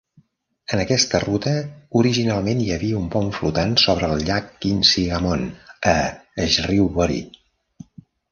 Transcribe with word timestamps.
En 0.75 0.79
aquesta 0.83 1.19
ruta 1.23 1.51
originalment 1.99 2.63
hi 2.63 2.71
havia 2.77 3.01
un 3.01 3.11
pont 3.17 3.29
flotant 3.39 3.75
sobre 3.83 4.09
el 4.15 4.25
llac 4.29 4.49
Quinsigamond 4.65 5.91
a 5.95 5.97
Shrewsbury. 6.55 7.21